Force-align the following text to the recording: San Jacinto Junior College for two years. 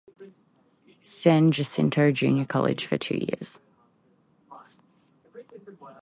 San 1.01 1.51
Jacinto 1.51 2.09
Junior 2.11 2.45
College 2.45 2.87
for 2.87 2.97
two 2.97 3.17
years. 3.19 3.61